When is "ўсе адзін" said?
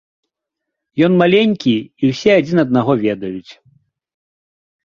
2.13-2.57